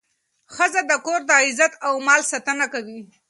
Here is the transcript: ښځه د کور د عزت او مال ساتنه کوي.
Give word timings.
ښځه 0.55 0.81
د 0.89 0.91
کور 1.05 1.19
د 1.29 1.31
عزت 1.43 1.73
او 1.87 1.93
مال 2.07 2.21
ساتنه 2.31 2.65
کوي. 2.73 2.99